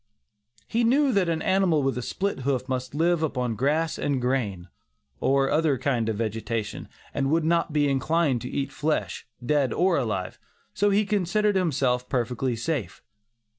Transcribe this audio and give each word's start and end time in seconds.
He 0.67 0.83
knew 0.83 1.11
that 1.13 1.29
an 1.29 1.43
animal 1.43 1.83
with 1.83 1.95
a 1.95 2.01
split 2.01 2.39
hoof 2.39 2.67
must 2.67 2.95
live 2.95 3.21
upon 3.21 3.55
grass 3.55 3.99
and 3.99 4.19
grain, 4.19 4.67
or 5.19 5.51
other 5.51 5.77
kind 5.77 6.09
of 6.09 6.15
vegetation, 6.15 6.89
and 7.13 7.29
would 7.29 7.45
not 7.45 7.71
be 7.71 7.87
inclined 7.87 8.41
to 8.41 8.49
eat 8.49 8.71
flesh, 8.71 9.27
dead 9.45 9.71
or 9.71 9.97
alive, 9.97 10.39
so 10.73 10.89
he 10.89 11.05
considered 11.05 11.55
himself 11.55 12.09
perfectly 12.09 12.55
safe. 12.55 13.03